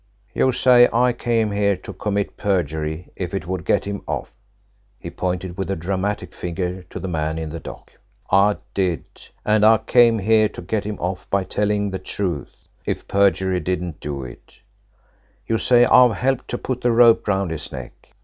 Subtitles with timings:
[0.33, 4.31] "You say I came here to commit perjury if it would get him off."
[4.97, 7.93] He pointed with a dramatic finger to the man in the dock.
[8.31, 9.03] "I did.
[9.45, 13.99] And I came here to get him off by telling the truth if perjury didn't
[13.99, 14.61] do it.
[15.45, 18.09] You say I've helped to put the rope round his neck.